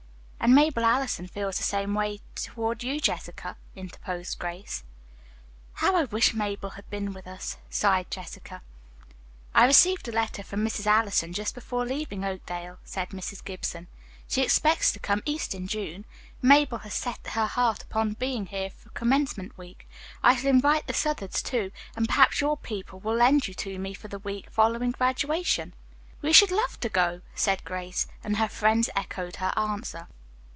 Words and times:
"And 0.43 0.55
Mabel 0.55 0.83
Allison 0.83 1.27
feels 1.27 1.57
the 1.57 1.63
same 1.63 1.93
way 1.93 2.19
toward 2.33 2.81
you, 2.83 2.99
Jessica," 2.99 3.57
interposed 3.75 4.39
Grace. 4.39 4.83
"How 5.73 5.95
I 5.95 6.05
wish 6.05 6.33
Mabel 6.33 6.71
had 6.71 6.89
been 6.89 7.13
with 7.13 7.27
us," 7.27 7.57
sighed 7.69 8.09
Jessica. 8.09 8.63
"I 9.53 9.67
received 9.67 10.07
a 10.07 10.11
letter 10.11 10.41
from 10.41 10.65
Mrs. 10.65 10.87
Allison, 10.87 11.31
just 11.31 11.53
before 11.53 11.85
leaving 11.85 12.25
Oakdale," 12.25 12.79
said 12.83 13.09
Mrs. 13.11 13.43
Gibson. 13.45 13.87
"She 14.27 14.41
expects 14.41 14.91
to 14.91 14.99
come 14.99 15.21
east 15.27 15.53
in 15.53 15.67
June. 15.67 16.05
Mabel 16.41 16.79
has 16.79 16.95
set 16.95 17.19
her 17.27 17.45
heart 17.45 17.83
upon 17.83 18.13
being 18.13 18.47
here 18.47 18.71
for 18.71 18.89
commencement 18.89 19.55
week. 19.59 19.87
I 20.23 20.35
shall 20.35 20.49
invite 20.49 20.87
the 20.87 20.93
Southards, 20.95 21.43
too, 21.43 21.71
and 21.95 22.07
perhaps 22.07 22.41
your 22.41 22.57
people 22.57 22.99
will 22.99 23.15
lend 23.15 23.47
you 23.47 23.53
to 23.53 23.77
me 23.77 23.93
for 23.93 24.07
the 24.07 24.17
week 24.19 24.49
following 24.49 24.89
graduation." 24.89 25.73
"We 26.23 26.33
should 26.33 26.49
love 26.51 26.79
to 26.79 26.89
go," 26.89 27.21
said 27.35 27.63
Grace, 27.63 28.07
and 28.23 28.37
her 28.37 28.49
friends 28.49 28.89
echoed 28.95 29.35
her 29.35 29.53
answer. 29.55 30.07